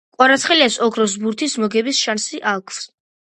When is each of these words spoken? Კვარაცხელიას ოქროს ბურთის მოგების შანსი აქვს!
Კვარაცხელიას 0.13 0.77
ოქროს 0.85 1.13
ბურთის 1.25 1.59
მოგების 1.65 2.01
შანსი 2.07 2.41
აქვს! 2.55 2.83